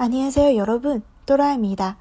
[0.00, 1.96] 안녕하세요여러분多拉米达。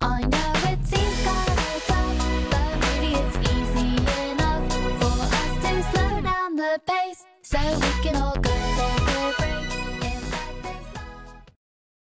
[0.00, 3.96] I know it seems kinda tough, but really it's easy
[4.32, 8.56] enough for us to slow down the pace so we can all go